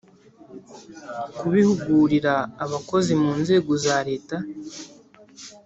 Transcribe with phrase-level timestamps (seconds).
[1.37, 4.37] kubihugurira abakozi mu nzego za leta,